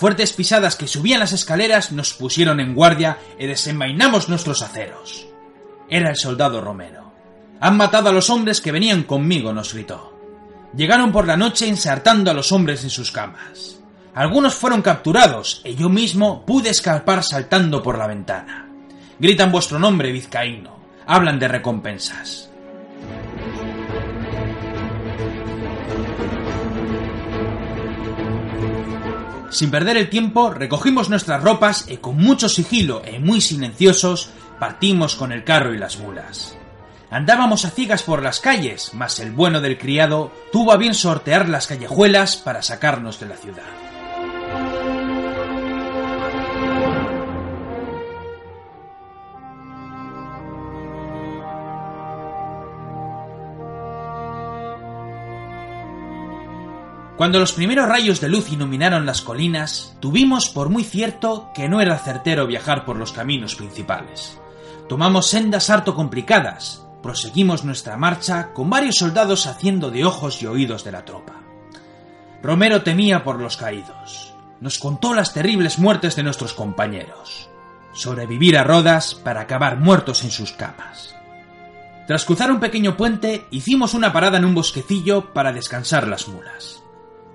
Fuertes 0.00 0.32
pisadas 0.32 0.76
que 0.76 0.88
subían 0.88 1.20
las 1.20 1.34
escaleras 1.34 1.92
nos 1.92 2.14
pusieron 2.14 2.58
en 2.58 2.74
guardia 2.74 3.18
y 3.38 3.46
desenvainamos 3.46 4.30
nuestros 4.30 4.62
aceros. 4.62 5.26
Era 5.90 6.08
el 6.08 6.16
soldado 6.16 6.62
Romero. 6.62 7.12
Han 7.60 7.76
matado 7.76 8.08
a 8.08 8.12
los 8.12 8.30
hombres 8.30 8.62
que 8.62 8.72
venían 8.72 9.02
conmigo, 9.02 9.52
nos 9.52 9.74
gritó. 9.74 10.18
Llegaron 10.74 11.12
por 11.12 11.26
la 11.26 11.36
noche 11.36 11.68
ensartando 11.68 12.30
a 12.30 12.34
los 12.34 12.50
hombres 12.50 12.82
en 12.82 12.88
sus 12.88 13.12
camas. 13.12 13.78
Algunos 14.14 14.54
fueron 14.54 14.80
capturados 14.80 15.60
y 15.66 15.74
yo 15.74 15.90
mismo 15.90 16.46
pude 16.46 16.70
escapar 16.70 17.22
saltando 17.22 17.82
por 17.82 17.98
la 17.98 18.06
ventana. 18.06 18.70
Gritan 19.18 19.52
vuestro 19.52 19.78
nombre, 19.78 20.12
vizcaíno. 20.12 20.78
Hablan 21.06 21.38
de 21.38 21.48
recompensas. 21.48 22.49
Sin 29.50 29.70
perder 29.70 29.96
el 29.96 30.08
tiempo, 30.08 30.50
recogimos 30.50 31.10
nuestras 31.10 31.42
ropas 31.42 31.86
y 31.88 31.96
con 31.96 32.16
mucho 32.16 32.48
sigilo 32.48 33.02
y 33.04 33.18
muy 33.18 33.40
silenciosos 33.40 34.30
partimos 34.60 35.16
con 35.16 35.32
el 35.32 35.42
carro 35.42 35.74
y 35.74 35.78
las 35.78 35.98
mulas. 35.98 36.56
Andábamos 37.10 37.64
a 37.64 37.70
ciegas 37.70 38.04
por 38.04 38.22
las 38.22 38.38
calles, 38.38 38.92
mas 38.94 39.18
el 39.18 39.32
bueno 39.32 39.60
del 39.60 39.76
criado 39.76 40.30
tuvo 40.52 40.72
a 40.72 40.76
bien 40.76 40.94
sortear 40.94 41.48
las 41.48 41.66
callejuelas 41.66 42.36
para 42.36 42.62
sacarnos 42.62 43.18
de 43.18 43.26
la 43.26 43.36
ciudad. 43.36 43.79
Cuando 57.20 57.38
los 57.38 57.52
primeros 57.52 57.86
rayos 57.86 58.18
de 58.22 58.30
luz 58.30 58.50
iluminaron 58.50 59.04
las 59.04 59.20
colinas, 59.20 59.94
tuvimos 60.00 60.48
por 60.48 60.70
muy 60.70 60.84
cierto 60.84 61.50
que 61.54 61.68
no 61.68 61.82
era 61.82 61.98
certero 61.98 62.46
viajar 62.46 62.86
por 62.86 62.96
los 62.96 63.12
caminos 63.12 63.56
principales. 63.56 64.40
Tomamos 64.88 65.26
sendas 65.26 65.68
harto 65.68 65.94
complicadas, 65.94 66.82
proseguimos 67.02 67.62
nuestra 67.62 67.98
marcha 67.98 68.54
con 68.54 68.70
varios 68.70 68.96
soldados 68.96 69.46
haciendo 69.46 69.90
de 69.90 70.06
ojos 70.06 70.40
y 70.40 70.46
oídos 70.46 70.82
de 70.82 70.92
la 70.92 71.04
tropa. 71.04 71.34
Romero 72.42 72.84
temía 72.84 73.22
por 73.22 73.38
los 73.38 73.58
caídos. 73.58 74.32
Nos 74.62 74.78
contó 74.78 75.12
las 75.12 75.34
terribles 75.34 75.78
muertes 75.78 76.16
de 76.16 76.22
nuestros 76.22 76.54
compañeros. 76.54 77.50
Sobrevivir 77.92 78.56
a 78.56 78.64
Rodas 78.64 79.14
para 79.14 79.42
acabar 79.42 79.76
muertos 79.76 80.24
en 80.24 80.30
sus 80.30 80.52
camas. 80.52 81.14
Tras 82.06 82.24
cruzar 82.24 82.50
un 82.50 82.60
pequeño 82.60 82.96
puente, 82.96 83.44
hicimos 83.50 83.92
una 83.92 84.10
parada 84.10 84.38
en 84.38 84.46
un 84.46 84.54
bosquecillo 84.54 85.34
para 85.34 85.52
descansar 85.52 86.08
las 86.08 86.26
mulas 86.26 86.80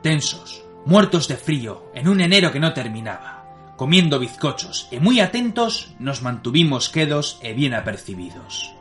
tensos, 0.06 0.64
muertos 0.86 1.28
de 1.28 1.36
frío, 1.36 1.90
en 1.96 2.08
un 2.08 2.22
enero 2.22 2.52
que 2.52 2.60
no 2.60 2.74
terminaba, 2.74 3.74
comiendo 3.76 4.20
bizcochos 4.20 4.88
y 4.92 5.00
muy 5.00 5.20
atentos, 5.20 5.96
nos 5.98 6.22
mantuvimos 6.22 6.90
quedos 6.90 7.40
e 7.42 7.54
bien 7.54 7.74
apercibidos. 7.74 8.72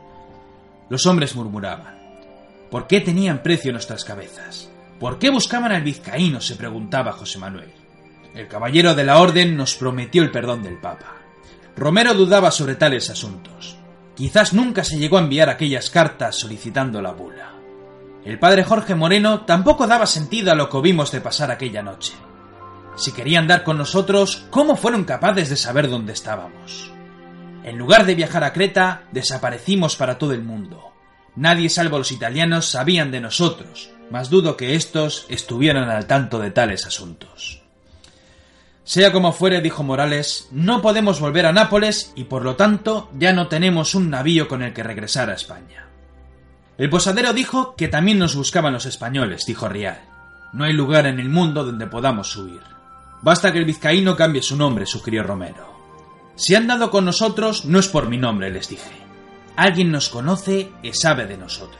Los 0.87 1.07
hombres 1.07 1.35
murmuraban. 1.35 1.97
¿Por 2.69 2.85
qué 2.85 3.01
tenían 3.01 3.41
precio 3.41 3.71
nuestras 3.71 4.05
cabezas? 4.05 4.69
¿Por 4.99 5.17
qué 5.17 5.31
buscaban 5.31 5.71
al 5.71 5.81
vizcaíno? 5.81 6.41
se 6.41 6.57
preguntaba 6.57 7.13
José 7.13 7.39
Manuel. 7.39 7.73
El 8.35 8.47
caballero 8.47 8.93
de 8.93 9.05
la 9.05 9.17
orden 9.17 9.57
nos 9.57 9.73
prometió 9.73 10.21
el 10.21 10.29
perdón 10.29 10.61
del 10.61 10.77
Papa. 10.77 11.15
Romero 11.75 12.13
dudaba 12.13 12.51
sobre 12.51 12.75
tales 12.75 13.09
asuntos. 13.09 13.77
Quizás 14.15 14.53
nunca 14.53 14.83
se 14.83 14.99
llegó 14.99 15.17
a 15.17 15.21
enviar 15.21 15.49
aquellas 15.49 15.89
cartas 15.89 16.35
solicitando 16.35 17.01
la 17.01 17.13
bula. 17.13 17.54
El 18.25 18.39
padre 18.39 18.63
Jorge 18.63 18.95
Moreno 18.95 19.41
tampoco 19.41 19.85
daba 19.85 20.07
sentido 20.07 20.51
a 20.51 20.55
lo 20.55 20.67
que 20.67 20.81
vimos 20.81 21.11
de 21.11 21.21
pasar 21.21 21.51
aquella 21.51 21.83
noche. 21.83 22.13
Si 22.95 23.11
querían 23.11 23.45
dar 23.47 23.63
con 23.63 23.77
nosotros, 23.77 24.47
¿cómo 24.49 24.75
fueron 24.75 25.03
capaces 25.03 25.49
de 25.49 25.55
saber 25.55 25.91
dónde 25.91 26.13
estábamos? 26.13 26.91
En 27.63 27.77
lugar 27.77 28.07
de 28.07 28.15
viajar 28.15 28.43
a 28.43 28.51
Creta, 28.51 29.03
desaparecimos 29.11 29.95
para 29.95 30.17
todo 30.17 30.33
el 30.33 30.41
mundo. 30.41 30.91
Nadie 31.35 31.69
salvo 31.69 31.99
los 31.99 32.11
italianos 32.11 32.65
sabían 32.65 33.11
de 33.11 33.21
nosotros, 33.21 33.91
mas 34.09 34.31
dudo 34.31 34.57
que 34.57 34.75
éstos 34.75 35.27
estuvieran 35.29 35.89
al 35.89 36.07
tanto 36.07 36.39
de 36.39 36.49
tales 36.49 36.87
asuntos. 36.87 37.61
Sea 38.83 39.11
como 39.11 39.33
fuere, 39.33 39.61
dijo 39.61 39.83
Morales, 39.83 40.47
no 40.49 40.81
podemos 40.81 41.19
volver 41.19 41.45
a 41.45 41.53
Nápoles 41.53 42.11
y 42.15 42.23
por 42.23 42.43
lo 42.43 42.55
tanto 42.55 43.09
ya 43.17 43.33
no 43.33 43.49
tenemos 43.49 43.93
un 43.93 44.09
navío 44.09 44.47
con 44.47 44.63
el 44.63 44.73
que 44.73 44.83
regresar 44.83 45.29
a 45.29 45.35
España. 45.35 45.84
El 46.77 46.89
posadero 46.89 47.31
dijo 47.31 47.75
que 47.75 47.87
también 47.87 48.19
nos 48.19 48.35
buscaban 48.35 48.73
los 48.73 48.85
españoles, 48.85 49.45
dijo 49.45 49.69
Rial. 49.69 50.01
No 50.51 50.65
hay 50.65 50.73
lugar 50.73 51.05
en 51.07 51.19
el 51.19 51.29
mundo 51.29 51.63
donde 51.63 51.87
podamos 51.87 52.35
huir. 52.35 52.61
Basta 53.21 53.53
que 53.53 53.59
el 53.59 53.65
vizcaíno 53.65 54.17
cambie 54.17 54.41
su 54.41 54.57
nombre, 54.57 54.85
sugirió 54.85 55.23
Romero. 55.23 55.73
Si 56.35 56.53
han 56.53 56.67
dado 56.67 56.91
con 56.91 57.05
nosotros, 57.05 57.63
no 57.63 57.79
es 57.79 57.87
por 57.87 58.09
mi 58.09 58.17
nombre, 58.17 58.51
les 58.51 58.67
dije. 58.67 58.91
Alguien 59.55 59.89
nos 59.89 60.09
conoce 60.09 60.69
y 60.83 60.91
sabe 60.91 61.25
de 61.27 61.37
nosotros. 61.37 61.79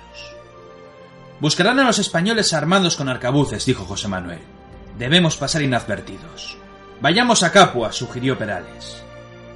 Buscarán 1.41 1.77
a 1.79 1.83
los 1.83 1.99
españoles 1.99 2.53
armados 2.53 2.95
con 2.95 3.09
arcabuces, 3.09 3.65
dijo 3.65 3.83
José 3.83 4.07
Manuel. 4.07 4.39
Debemos 4.97 5.35
pasar 5.35 5.61
inadvertidos. 5.61 6.57
Vayamos 7.01 7.43
a 7.43 7.51
Capua, 7.51 7.91
sugirió 7.91 8.37
Perales. 8.37 9.03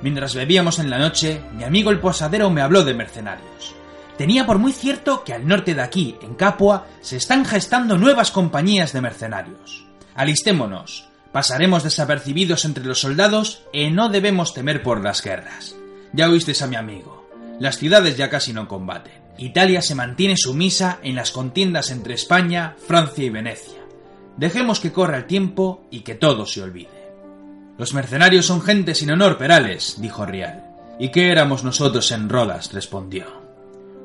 Mientras 0.02 0.36
bebíamos 0.36 0.80
en 0.80 0.90
la 0.90 0.98
noche, 0.98 1.42
mi 1.54 1.64
amigo 1.64 1.92
el 1.92 2.00
posadero 2.00 2.50
me 2.50 2.62
habló 2.62 2.84
de 2.84 2.94
mercenarios 2.94 3.79
tenía 4.20 4.46
por 4.46 4.60
muy 4.60 4.74
cierto 4.74 5.24
que 5.24 5.34
al 5.34 5.48
norte 5.48 5.74
de 5.74 5.82
aquí, 5.82 6.18
en 6.22 6.36
Capua, 6.36 6.88
se 7.00 7.16
están 7.16 7.46
gestando 7.46 7.98
nuevas 7.98 8.32
compañías 8.32 8.92
de 8.92 9.00
mercenarios. 9.00 9.86
Alistémonos, 10.14 11.08
pasaremos 11.32 11.84
desapercibidos 11.84 12.66
entre 12.66 12.84
los 12.84 13.00
soldados 13.00 13.62
y 13.72 13.92
no 13.92 14.10
debemos 14.10 14.54
temer 14.54 14.84
por 14.84 15.02
las 15.02 15.24
guerras. 15.24 15.74
Ya 16.12 16.30
oísteis 16.30 16.62
a 16.62 16.68
mi 16.68 16.76
amigo, 16.76 17.30
las 17.62 17.78
ciudades 17.78 18.18
ya 18.18 18.30
casi 18.30 18.52
no 18.52 18.68
combaten. 18.68 19.14
Italia 19.38 19.82
se 19.82 19.96
mantiene 19.96 20.36
sumisa 20.36 21.00
en 21.02 21.16
las 21.16 21.32
contiendas 21.32 21.90
entre 21.90 22.16
España, 22.16 22.76
Francia 22.86 23.24
y 23.24 23.30
Venecia. 23.30 23.80
Dejemos 24.36 24.82
que 24.82 24.92
corra 24.92 25.16
el 25.16 25.28
tiempo 25.28 25.88
y 25.92 26.02
que 26.02 26.16
todo 26.16 26.46
se 26.46 26.62
olvide. 26.62 27.08
Los 27.78 27.94
mercenarios 27.94 28.48
son 28.48 28.62
gente 28.62 28.96
sin 28.96 29.12
honor, 29.12 29.38
Perales, 29.38 29.96
dijo 30.02 30.26
Rial. 30.26 30.66
¿Y 31.00 31.08
qué 31.08 31.32
éramos 31.32 31.64
nosotros 31.64 32.12
en 32.12 32.28
Rodas? 32.28 32.74
respondió. 32.74 33.39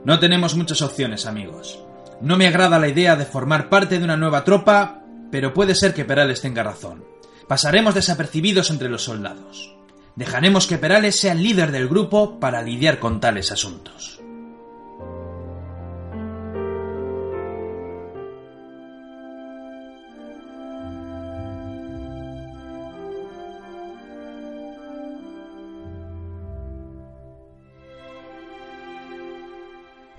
No 0.04 0.18
tenemos 0.18 0.54
muchas 0.54 0.82
opciones, 0.82 1.25
amigos. 1.25 1.82
No 2.20 2.37
me 2.37 2.46
agrada 2.46 2.78
la 2.78 2.88
idea 2.88 3.16
de 3.16 3.25
formar 3.25 3.70
parte 3.70 3.99
de 3.99 4.04
una 4.04 4.18
nueva 4.18 4.44
tropa, 4.44 5.02
pero 5.30 5.54
puede 5.54 5.75
ser 5.75 5.94
que 5.94 6.04
Perales 6.04 6.42
tenga 6.42 6.62
razón. 6.62 7.04
Pasaremos 7.49 7.94
desapercibidos 7.94 8.70
entre 8.70 8.90
los 8.90 9.02
soldados. 9.02 9.75
Dejaremos 10.14 10.66
que 10.66 10.76
Perales 10.76 11.18
sea 11.18 11.32
el 11.32 11.42
líder 11.42 11.73
del 11.73 11.88
grupo 11.88 12.38
para 12.38 12.62
lidiar 12.62 12.99
con 12.99 13.18
tales 13.18 13.50
asuntos. 13.50 14.20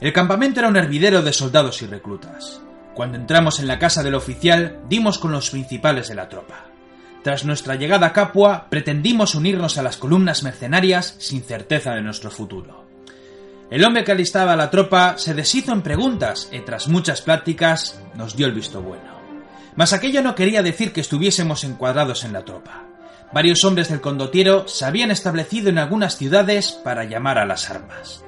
El 0.01 0.11
campamento 0.11 0.59
era 0.59 0.67
un 0.67 0.75
hervidero 0.75 1.21
de 1.21 1.31
soldados 1.31 1.81
y 1.81 1.85
reclutas. 1.85 2.61
Cuando 2.93 3.17
entramos 3.17 3.59
en 3.59 3.67
la 3.67 3.79
casa 3.79 4.03
del 4.03 4.15
oficial, 4.15 4.79
dimos 4.89 5.17
con 5.19 5.31
los 5.31 5.49
principales 5.49 6.09
de 6.09 6.15
la 6.15 6.27
tropa. 6.27 6.65
Tras 7.23 7.45
nuestra 7.45 7.75
llegada 7.75 8.07
a 8.07 8.13
Capua, 8.13 8.67
pretendimos 8.69 9.35
unirnos 9.35 9.77
a 9.77 9.83
las 9.83 9.97
columnas 9.97 10.43
mercenarias 10.43 11.15
sin 11.19 11.43
certeza 11.43 11.93
de 11.93 12.01
nuestro 12.01 12.29
futuro. 12.29 12.85
El 13.71 13.83
hombre 13.83 14.03
que 14.03 14.11
alistaba 14.11 14.53
a 14.53 14.57
la 14.57 14.69
tropa 14.69 15.17
se 15.17 15.33
deshizo 15.33 15.71
en 15.71 15.81
preguntas 15.81 16.49
y 16.51 16.59
tras 16.59 16.87
muchas 16.87 17.21
pláticas 17.21 18.01
nos 18.15 18.35
dio 18.35 18.47
el 18.47 18.53
visto 18.53 18.81
bueno. 18.81 19.15
Mas 19.75 19.93
aquello 19.93 20.21
no 20.21 20.35
quería 20.35 20.61
decir 20.61 20.91
que 20.91 21.01
estuviésemos 21.01 21.63
encuadrados 21.63 22.25
en 22.25 22.33
la 22.33 22.43
tropa. 22.43 22.83
Varios 23.33 23.63
hombres 23.63 23.89
del 23.89 24.01
condotiero 24.01 24.67
se 24.67 24.85
habían 24.85 25.09
establecido 25.09 25.69
en 25.69 25.79
algunas 25.79 26.17
ciudades 26.17 26.73
para 26.83 27.05
llamar 27.05 27.39
a 27.39 27.45
las 27.45 27.69
armas. 27.71 28.24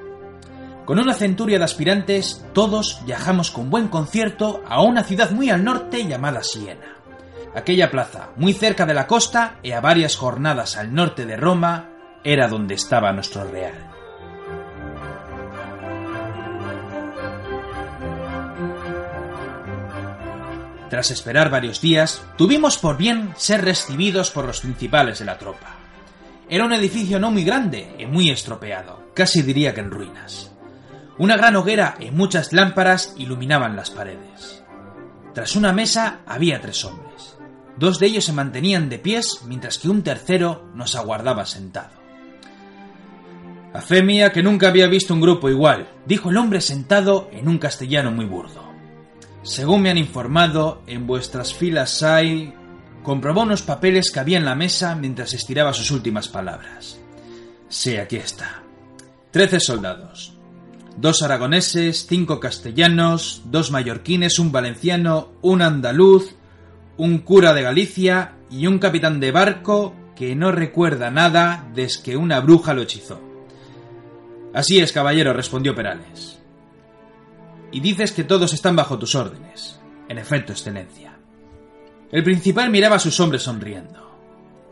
Con 0.87 0.99
una 0.99 1.13
centuria 1.13 1.57
de 1.57 1.65
aspirantes, 1.65 2.45
todos 2.53 3.01
viajamos 3.05 3.51
con 3.51 3.69
buen 3.69 3.89
concierto 3.89 4.63
a 4.65 4.81
una 4.81 5.03
ciudad 5.03 5.31
muy 5.31 5.49
al 5.49 5.65
norte 5.65 6.07
llamada 6.07 6.43
Siena. 6.43 6.95
Aquella 7.53 7.91
plaza, 7.91 8.29
muy 8.37 8.53
cerca 8.53 8.85
de 8.85 8.93
la 8.93 9.05
costa 9.05 9.57
y 9.61 9.73
a 9.73 9.81
varias 9.81 10.15
jornadas 10.15 10.77
al 10.77 10.93
norte 10.93 11.25
de 11.25 11.35
Roma, 11.35 11.89
era 12.23 12.47
donde 12.47 12.75
estaba 12.75 13.11
nuestro 13.11 13.43
real. 13.43 13.73
Tras 20.89 21.11
esperar 21.11 21.49
varios 21.49 21.81
días, 21.81 22.23
tuvimos 22.37 22.77
por 22.77 22.95
bien 22.95 23.33
ser 23.35 23.65
recibidos 23.65 24.31
por 24.31 24.45
los 24.45 24.61
principales 24.61 25.19
de 25.19 25.25
la 25.25 25.37
tropa. 25.37 25.75
Era 26.47 26.63
un 26.63 26.71
edificio 26.71 27.19
no 27.19 27.29
muy 27.29 27.43
grande 27.43 27.93
y 27.99 28.05
muy 28.05 28.29
estropeado, 28.29 29.11
casi 29.13 29.41
diría 29.41 29.73
que 29.73 29.81
en 29.81 29.91
ruinas. 29.91 30.56
Una 31.19 31.35
gran 31.35 31.55
hoguera 31.55 31.95
y 31.99 32.11
muchas 32.11 32.53
lámparas 32.53 33.15
iluminaban 33.17 33.75
las 33.75 33.89
paredes. 33.89 34.63
Tras 35.33 35.55
una 35.55 35.73
mesa 35.73 36.19
había 36.25 36.61
tres 36.61 36.85
hombres. 36.85 37.37
Dos 37.77 37.99
de 37.99 38.07
ellos 38.07 38.25
se 38.25 38.33
mantenían 38.33 38.89
de 38.89 38.99
pies 38.99 39.41
mientras 39.45 39.77
que 39.77 39.89
un 39.89 40.03
tercero 40.03 40.69
nos 40.73 40.95
aguardaba 40.95 41.45
sentado. 41.45 41.97
A 43.73 43.81
fe 43.81 44.01
mía 44.01 44.31
que 44.31 44.41
nunca 44.41 44.67
había 44.67 44.87
visto 44.87 45.13
un 45.13 45.21
grupo 45.21 45.49
igual, 45.49 45.87
dijo 46.05 46.29
el 46.29 46.37
hombre 46.37 46.61
sentado 46.61 47.29
en 47.31 47.47
un 47.47 47.57
castellano 47.57 48.11
muy 48.11 48.25
burdo. 48.25 48.63
Según 49.43 49.81
me 49.81 49.89
han 49.89 49.97
informado, 49.97 50.81
en 50.87 51.07
vuestras 51.07 51.53
filas 51.53 52.03
hay... 52.03 52.53
comprobó 53.03 53.43
unos 53.43 53.61
papeles 53.61 54.11
que 54.11 54.19
había 54.19 54.37
en 54.37 54.45
la 54.45 54.55
mesa 54.55 54.95
mientras 54.95 55.33
estiraba 55.33 55.73
sus 55.73 55.91
últimas 55.91 56.27
palabras. 56.27 56.99
Sí, 57.69 57.97
aquí 57.97 58.17
está. 58.17 58.63
Trece 59.31 59.59
soldados. 59.59 60.36
Dos 60.97 61.21
aragoneses, 61.21 62.07
cinco 62.07 62.39
castellanos, 62.39 63.43
dos 63.45 63.69
mallorquines, 63.69 64.39
un 64.39 64.51
valenciano, 64.51 65.29
un 65.43 65.61
andaluz, 65.61 66.35
un 66.97 67.19
cura 67.19 67.53
de 67.53 67.61
Galicia 67.61 68.33
y 68.49 68.65
un 68.65 68.79
capitán 68.79 69.19
de 69.19 69.31
barco 69.31 69.93
que 70.15 70.35
no 70.35 70.51
recuerda 70.51 71.11
nada 71.11 71.69
desde 71.75 72.01
que 72.01 72.17
una 72.17 72.39
bruja 72.39 72.73
lo 72.73 72.81
hechizó. 72.81 73.21
Así 74.55 74.79
es, 74.79 74.91
caballero, 74.91 75.33
respondió 75.33 75.75
Perales. 75.75 76.39
Y 77.71 77.79
dices 77.79 78.11
que 78.11 78.23
todos 78.23 78.53
están 78.53 78.75
bajo 78.75 78.97
tus 78.97 79.13
órdenes. 79.13 79.79
En 80.09 80.17
efecto, 80.17 80.51
excelencia. 80.51 81.15
El 82.11 82.23
principal 82.23 82.71
miraba 82.71 82.95
a 82.95 82.99
sus 82.99 83.19
hombres 83.19 83.43
sonriendo. 83.43 84.17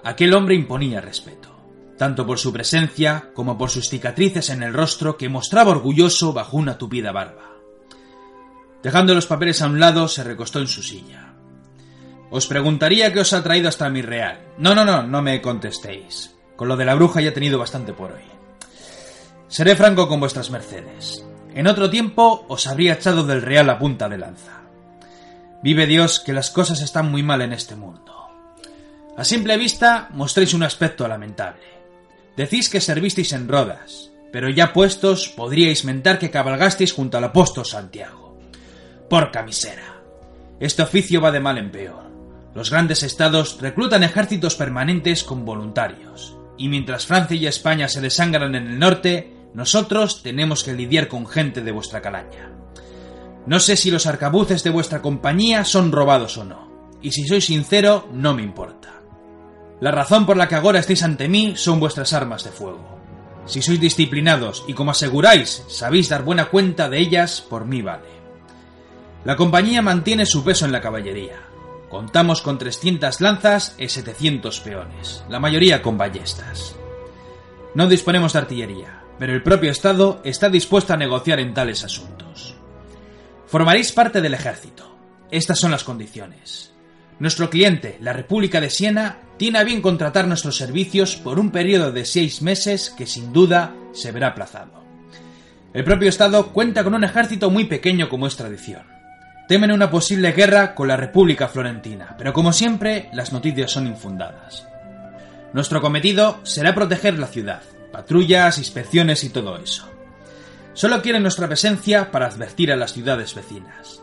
Aquel 0.04 0.34
hombre 0.34 0.56
imponía 0.56 1.02
respeto, 1.02 1.55
tanto 1.98 2.26
por 2.26 2.40
su 2.40 2.52
presencia 2.52 3.32
como 3.34 3.58
por 3.58 3.70
sus 3.70 3.90
cicatrices 3.90 4.50
en 4.50 4.64
el 4.64 4.74
rostro 4.74 5.18
que 5.18 5.30
mostraba 5.30 5.72
orgulloso 5.72 6.34
bajo 6.34 6.58
una 6.58 6.78
tupida 6.78 7.12
barba. 7.12 7.52
Dejando 8.84 9.16
los 9.16 9.26
papeles 9.26 9.62
a 9.62 9.68
un 9.68 9.80
lado, 9.80 10.08
se 10.08 10.24
recostó 10.24 10.60
en 10.60 10.68
su 10.68 10.84
silla. 10.84 11.34
Os 12.30 12.48
preguntaría 12.48 13.14
qué 13.14 13.22
os 13.22 13.34
ha 13.34 13.44
traído 13.44 13.70
hasta 13.70 13.90
mi 13.90 14.02
real. 14.02 14.40
No, 14.58 14.76
no, 14.76 14.86
no, 14.86 15.04
no 15.04 15.22
me 15.22 15.42
contestéis. 15.42 16.36
Con 16.56 16.68
lo 16.68 16.78
de 16.78 16.86
la 16.86 16.96
bruja 16.96 17.22
ya 17.22 17.30
he 17.30 17.32
tenido 17.32 17.58
bastante 17.58 17.94
por 17.94 18.12
hoy. 18.12 18.24
Seré 19.48 19.76
franco 19.76 20.08
con 20.08 20.20
vuestras 20.20 20.52
mercedes. 20.52 21.26
En 21.54 21.68
otro 21.68 21.90
tiempo 21.90 22.46
os 22.48 22.68
habría 22.68 22.94
echado 22.94 23.26
del 23.26 23.42
real 23.42 23.70
a 23.70 23.80
punta 23.80 24.10
de 24.10 24.18
lanza. 24.18 24.62
Vive 25.64 25.88
Dios 25.88 26.20
que 26.20 26.34
las 26.34 26.52
cosas 26.52 26.82
están 26.82 27.10
muy 27.10 27.24
mal 27.24 27.42
en 27.42 27.54
este 27.54 27.76
mundo. 27.76 28.14
A 29.18 29.24
simple 29.24 29.58
vista 29.58 30.10
mostréis 30.12 30.54
un 30.54 30.64
aspecto 30.64 31.08
lamentable. 31.08 31.75
Decís 32.38 32.70
que 32.70 32.82
servisteis 32.82 33.32
en 33.34 33.48
Rodas, 33.48 34.12
pero 34.32 34.50
ya 34.50 34.74
puestos 34.74 35.30
podríais 35.30 35.86
mentar 35.86 36.20
que 36.20 36.32
cabalgasteis 36.32 36.92
junto 36.92 37.18
al 37.18 37.24
apóstol 37.24 37.66
Santiago. 37.66 38.38
Por 39.10 39.32
camisera. 39.32 40.02
Este 40.60 40.82
oficio 40.84 41.22
va 41.22 41.32
de 41.32 41.40
mal 41.40 41.58
en 41.58 41.72
peor. 41.72 42.04
Los 42.54 42.72
grandes 42.72 43.04
estados 43.04 43.58
reclutan 43.62 44.04
ejércitos 44.04 44.56
permanentes 44.56 45.24
con 45.24 45.46
voluntarios, 45.46 46.36
y 46.58 46.70
mientras 46.70 47.06
Francia 47.06 47.38
y 47.38 47.48
España 47.48 47.88
se 47.88 48.02
desangran 48.02 48.56
en 48.56 48.68
el 48.68 48.80
norte, 48.80 49.34
nosotros 49.54 50.22
tenemos 50.22 50.64
que 50.64 50.74
lidiar 50.74 51.08
con 51.08 51.28
gente 51.28 51.62
de 51.62 51.72
vuestra 51.72 52.02
calaña. 52.02 52.52
No 53.46 53.60
sé 53.60 53.78
si 53.78 53.92
los 53.92 54.06
arcabuces 54.06 54.64
de 54.64 54.70
vuestra 54.70 55.02
compañía 55.02 55.64
son 55.64 55.92
robados 55.92 56.38
o 56.38 56.44
no, 56.44 56.90
y 57.02 57.12
si 57.12 57.28
soy 57.28 57.40
sincero, 57.42 58.10
no 58.12 58.34
me 58.34 58.44
importa. 58.44 59.02
La 59.82 59.92
razón 59.92 60.26
por 60.26 60.38
la 60.38 60.48
que 60.48 60.56
ahora 60.56 60.80
estáis 60.80 61.04
ante 61.04 61.28
mí 61.28 61.54
son 61.58 61.80
vuestras 61.80 62.14
armas 62.14 62.44
de 62.44 62.52
fuego. 62.52 63.00
Si 63.46 63.62
sois 63.62 63.80
disciplinados 63.80 64.64
y 64.68 64.74
como 64.74 64.92
aseguráis, 64.92 65.64
sabéis 65.68 66.10
dar 66.10 66.24
buena 66.24 66.46
cuenta 66.46 66.90
de 66.90 67.00
ellas, 67.00 67.42
por 67.42 67.66
mí 67.66 67.82
vale. 67.82 68.10
La 69.24 69.36
compañía 69.36 69.82
mantiene 69.82 70.26
su 70.26 70.44
peso 70.44 70.66
en 70.66 70.72
la 70.72 70.82
caballería. 70.82 71.42
Contamos 71.90 72.42
con 72.42 72.58
300 72.58 73.22
lanzas 73.22 73.76
y 73.78 73.90
700 73.90 74.60
peones, 74.62 75.24
la 75.30 75.40
mayoría 75.40 75.82
con 75.82 75.98
ballestas. 75.98 76.76
No 77.74 77.88
disponemos 77.88 78.34
de 78.34 78.40
artillería, 78.40 79.04
pero 79.20 79.34
el 79.34 79.44
propio 79.44 79.72
Estado 79.72 80.22
está 80.24 80.50
dispuesto 80.50 80.94
a 80.94 80.98
negociar 80.98 81.40
en 81.40 81.54
tales 81.54 81.84
asuntos. 81.84 82.56
Formaréis 83.48 83.92
parte 83.92 84.22
del 84.22 84.34
ejército. 84.34 84.96
Estas 85.32 85.60
son 85.60 85.72
las 85.72 85.84
condiciones. 85.84 86.75
Nuestro 87.20 87.50
cliente, 87.50 87.98
la 88.02 88.14
República 88.14 88.60
de 88.60 88.70
Siena, 88.70 89.20
tiene 89.38 89.60
a 89.60 89.64
bien 89.64 89.82
contratar 89.82 90.28
nuestros 90.28 90.58
servicios 90.58 91.16
por 91.16 91.40
un 91.40 91.52
periodo 91.52 91.92
de 91.92 92.06
seis 92.06 92.42
meses 92.42 92.94
que 92.98 93.08
sin 93.08 93.32
duda 93.32 93.74
se 93.94 94.12
verá 94.12 94.28
aplazado. 94.28 94.84
El 95.74 95.84
propio 95.84 96.10
Estado 96.10 96.54
cuenta 96.54 96.84
con 96.84 96.94
un 96.94 97.04
ejército 97.04 97.50
muy 97.50 97.66
pequeño 97.66 98.10
como 98.10 98.28
es 98.28 98.36
tradición. 98.36 98.84
Temen 99.48 99.72
una 99.72 99.92
posible 99.92 100.32
guerra 100.32 100.74
con 100.74 100.88
la 100.88 100.98
República 100.98 101.48
Florentina, 101.48 102.16
pero 102.18 102.34
como 102.34 102.52
siempre, 102.52 103.10
las 103.14 103.32
noticias 103.32 103.72
son 103.72 103.88
infundadas. 103.88 104.68
Nuestro 105.54 105.82
cometido 105.82 106.40
será 106.44 106.74
proteger 106.76 107.20
la 107.20 107.28
ciudad, 107.28 107.62
patrullas, 107.92 108.58
inspecciones 108.58 109.24
y 109.24 109.30
todo 109.30 109.58
eso. 109.58 109.90
Solo 110.74 111.02
quieren 111.02 111.24
nuestra 111.24 111.48
presencia 111.48 112.12
para 112.12 112.26
advertir 112.26 112.72
a 112.72 112.76
las 112.76 112.92
ciudades 112.92 113.36
vecinas. 113.36 114.02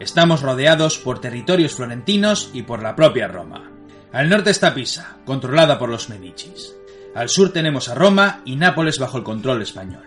Estamos 0.00 0.42
rodeados 0.42 0.98
por 0.98 1.20
territorios 1.20 1.74
florentinos 1.74 2.50
y 2.52 2.62
por 2.62 2.82
la 2.82 2.94
propia 2.94 3.26
Roma. 3.26 3.70
Al 4.12 4.28
norte 4.28 4.50
está 4.50 4.72
Pisa, 4.72 5.18
controlada 5.24 5.78
por 5.78 5.88
los 5.88 6.08
Medicis. 6.08 6.74
Al 7.14 7.28
sur 7.28 7.52
tenemos 7.52 7.88
a 7.88 7.94
Roma 7.94 8.42
y 8.44 8.54
Nápoles 8.56 8.98
bajo 8.98 9.18
el 9.18 9.24
control 9.24 9.60
español. 9.62 10.04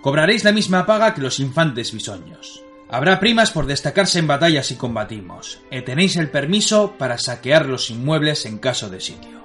Cobraréis 0.00 0.44
la 0.44 0.52
misma 0.52 0.86
paga 0.86 1.12
que 1.12 1.20
los 1.20 1.40
infantes 1.40 1.92
bisoños. 1.92 2.62
Habrá 2.88 3.20
primas 3.20 3.50
por 3.50 3.66
destacarse 3.66 4.18
en 4.18 4.26
batallas 4.26 4.66
si 4.66 4.76
combatimos, 4.76 5.60
y 5.70 5.82
tenéis 5.82 6.16
el 6.16 6.30
permiso 6.30 6.94
para 6.96 7.18
saquear 7.18 7.66
los 7.66 7.90
inmuebles 7.90 8.46
en 8.46 8.58
caso 8.58 8.88
de 8.88 9.00
sitio. 9.00 9.42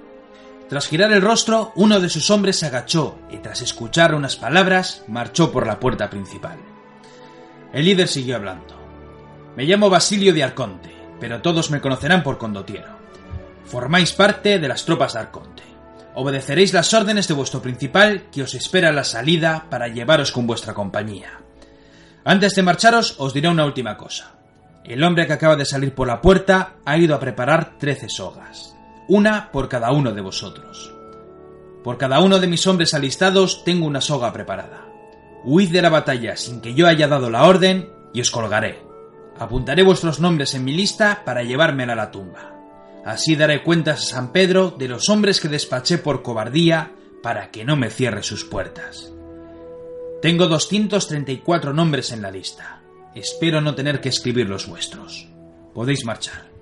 Tras 0.70 0.88
girar 0.88 1.12
el 1.12 1.22
rostro, 1.22 1.74
uno 1.76 2.00
de 2.00 2.08
sus 2.08 2.30
hombres 2.30 2.58
se 2.58 2.68
agachó 2.68 3.20
y 3.30 3.38
tras 3.38 3.62
escuchar 3.62 4.16
unas 4.16 4.38
palabras 4.38 5.04
marchó 5.10 5.52
por 5.52 5.68
la 5.68 5.80
puerta 5.80 6.10
principal. 6.10 6.58
El 7.74 7.84
líder 7.84 8.08
siguió 8.08 8.38
hablando. 8.38 8.83
Me 9.56 9.66
llamo 9.66 9.90
Basilio 9.90 10.34
de 10.34 10.44
Arconte, 10.44 10.96
pero 11.20 11.42
todos 11.42 11.72
me 11.72 11.82
conocerán 11.82 12.24
por 12.24 12.38
condotiero. 12.38 12.98
Formáis 13.66 14.12
parte 14.14 14.60
de 14.60 14.68
las 14.68 14.86
tropas 14.86 15.14
de 15.14 15.20
Arconte. 15.20 15.64
Obedeceréis 16.16 16.74
las 16.74 16.94
órdenes 16.94 17.28
de 17.28 17.34
vuestro 17.34 17.62
principal 17.62 18.26
que 18.32 18.44
os 18.44 18.54
espera 18.54 18.92
la 18.92 19.04
salida 19.04 19.66
para 19.70 19.88
llevaros 19.88 20.32
con 20.32 20.46
vuestra 20.46 20.74
compañía. 20.74 21.40
Antes 22.24 22.56
de 22.56 22.64
marcharos 22.64 23.16
os 23.18 23.34
diré 23.34 23.50
una 23.50 23.66
última 23.66 23.98
cosa. 23.98 24.34
El 24.84 25.04
hombre 25.04 25.28
que 25.28 25.34
acaba 25.34 25.56
de 25.56 25.66
salir 25.66 25.96
por 25.96 26.08
la 26.08 26.22
puerta 26.22 26.76
ha 26.86 26.98
ido 26.98 27.16
a 27.16 27.20
preparar 27.20 27.78
trece 27.78 28.10
sogas 28.10 28.74
una 29.08 29.52
por 29.52 29.68
cada 29.68 29.92
uno 29.92 30.14
de 30.14 30.22
vosotros. 30.22 30.94
Por 31.84 31.98
cada 31.98 32.20
uno 32.20 32.40
de 32.40 32.48
mis 32.48 32.66
hombres 32.68 32.94
alistados 32.94 33.64
tengo 33.66 33.86
una 33.86 34.02
soga 34.02 34.32
preparada. 34.32 34.86
Huid 35.44 35.72
de 35.72 35.82
la 35.82 35.90
batalla 35.90 36.38
sin 36.38 36.62
que 36.62 36.74
yo 36.74 36.88
haya 36.88 37.08
dado 37.08 37.30
la 37.30 37.44
orden 37.44 37.90
y 38.14 38.22
os 38.22 38.32
colgaré. 38.32 38.93
Apuntaré 39.40 39.84
vuestros 39.84 40.20
nombres 40.20 40.54
en 40.54 40.64
mi 40.64 40.74
lista 40.74 41.24
para 41.26 41.44
llevármela 41.44 41.94
a 41.94 41.98
la 41.98 42.12
tumba. 42.12 42.54
Así 43.06 43.36
daré 43.36 43.64
cuentas 43.64 44.04
a 44.04 44.16
San 44.16 44.32
Pedro 44.32 44.72
de 44.72 44.88
los 44.88 45.10
hombres 45.10 45.40
que 45.40 45.50
despaché 45.50 45.98
por 45.98 46.22
cobardía 46.22 46.92
para 47.22 47.52
que 47.52 47.66
no 47.66 47.76
me 47.76 47.90
cierre 47.90 48.24
sus 48.24 48.46
puertas. 48.46 49.12
Tengo 50.22 50.48
234 50.48 51.74
nombres 51.74 52.12
en 52.12 52.22
la 52.22 52.32
lista. 52.32 52.82
Espero 53.14 53.60
no 53.60 53.76
tener 53.76 54.00
que 54.00 54.10
escribir 54.10 54.48
los 54.48 54.68
vuestros. 54.68 55.28
Podéis 55.74 56.06
marchar. 56.06 56.53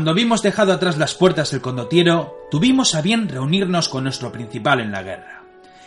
Cuando 0.00 0.12
habíamos 0.12 0.40
dejado 0.40 0.72
atrás 0.72 0.96
las 0.96 1.14
puertas 1.14 1.50
del 1.50 1.60
condotiero, 1.60 2.34
tuvimos 2.50 2.94
a 2.94 3.02
bien 3.02 3.28
reunirnos 3.28 3.90
con 3.90 4.04
nuestro 4.04 4.32
principal 4.32 4.80
en 4.80 4.92
la 4.92 5.02
guerra. 5.02 5.42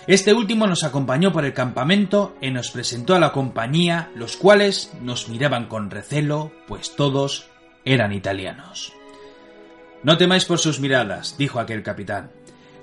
Este 0.06 0.36
último 0.36 0.68
nos 0.68 0.84
acompañó 0.84 1.34
por 1.34 1.46
el 1.46 1.54
campamento 1.56 2.36
y 2.40 2.52
nos 2.52 2.70
presentó 2.70 3.16
a 3.16 3.20
la 3.20 3.32
compañía, 3.32 4.12
los 4.14 4.38
cuales 4.38 4.92
nos 5.02 5.30
miraban 5.30 5.66
con 5.66 5.90
recelo, 5.90 6.52
pues 6.68 6.96
todos 6.96 7.48
eran 7.86 8.14
italianos. 8.14 8.94
No 10.04 10.16
temáis 10.16 10.46
por 10.46 10.60
sus 10.60 10.80
miradas, 10.80 11.36
dijo 11.40 11.60
aquel 11.60 11.82
capitán. 11.82 12.30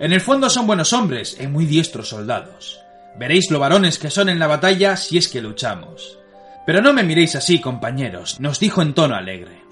En 0.01 0.13
el 0.13 0.21
fondo 0.21 0.51
son 0.51 0.67
buenos 0.67 0.93
hombres 0.93 1.37
y 1.41 1.47
muy 1.47 1.65
diestros 1.65 2.09
soldados. 2.09 2.81
Veréis 3.17 3.53
lo 3.53 3.61
varones 3.61 4.01
que 4.01 4.11
son 4.11 4.31
en 4.31 4.41
la 4.41 4.49
batalla 4.49 4.97
si 4.97 5.17
es 5.17 5.29
que 5.29 5.41
luchamos. 5.41 6.19
Pero 6.67 6.83
no 6.83 6.93
me 6.93 7.05
miréis 7.05 7.37
así, 7.37 7.61
compañeros, 7.61 8.41
nos 8.41 8.59
dijo 8.59 8.83
en 8.83 8.95
tono 8.95 9.15
alegre. 9.15 9.70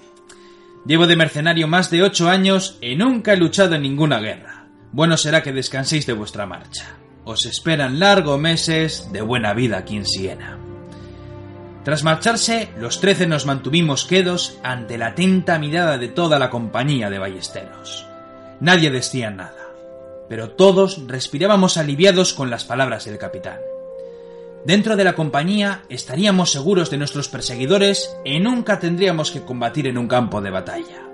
Llevo 0.85 1.07
de 1.07 1.15
mercenario 1.15 1.67
más 1.67 1.91
de 1.91 2.03
ocho 2.03 2.29
años 2.29 2.77
y 2.81 2.95
nunca 2.95 3.33
he 3.33 3.37
luchado 3.37 3.75
en 3.75 3.83
ninguna 3.83 4.19
guerra. 4.19 4.67
Bueno 4.91 5.17
será 5.17 5.43
que 5.43 5.53
descanséis 5.53 6.05
de 6.05 6.13
vuestra 6.13 6.45
marcha. 6.45 6.97
Os 7.25 7.45
esperan 7.45 7.99
largos 7.99 8.39
meses 8.39 9.09
de 9.11 9.21
buena 9.21 9.53
vida 9.53 9.77
aquí 9.77 9.97
en 9.97 10.05
Siena. 10.05 10.57
Tras 11.83 12.03
marcharse, 12.03 12.69
los 12.77 12.99
trece 12.99 13.27
nos 13.27 13.45
mantuvimos 13.45 14.05
quedos 14.05 14.57
ante 14.63 14.97
la 14.97 15.07
atenta 15.07 15.59
mirada 15.59 15.97
de 15.97 16.07
toda 16.07 16.39
la 16.39 16.49
compañía 16.49 17.09
de 17.09 17.19
ballesteros. 17.19 18.05
Nadie 18.59 18.89
decía 18.89 19.31
nada, 19.31 19.69
pero 20.27 20.51
todos 20.51 21.07
respirábamos 21.07 21.77
aliviados 21.77 22.33
con 22.33 22.49
las 22.49 22.65
palabras 22.65 23.05
del 23.05 23.17
capitán. 23.17 23.59
Dentro 24.65 24.97
de 24.97 25.03
la 25.03 25.15
compañía 25.15 25.83
estaríamos 25.89 26.51
seguros 26.51 26.89
de 26.89 26.97
nuestros 26.97 27.29
perseguidores 27.29 28.15
y 28.25 28.39
nunca 28.39 28.79
tendríamos 28.79 29.31
que 29.31 29.41
combatir 29.41 29.87
en 29.87 29.97
un 29.97 30.07
campo 30.07 30.41
de 30.41 30.51
batalla. 30.51 31.07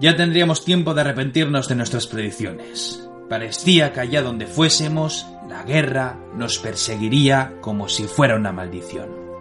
Ya 0.00 0.16
tendríamos 0.16 0.64
tiempo 0.64 0.94
de 0.94 1.00
arrepentirnos 1.00 1.68
de 1.68 1.74
nuestras 1.74 2.06
predicciones. 2.06 3.08
Parecía 3.28 3.92
que 3.92 4.00
allá 4.00 4.22
donde 4.22 4.46
fuésemos, 4.46 5.26
la 5.48 5.62
guerra 5.64 6.18
nos 6.36 6.58
perseguiría 6.58 7.54
como 7.60 7.88
si 7.88 8.04
fuera 8.04 8.36
una 8.36 8.52
maldición. 8.52 9.31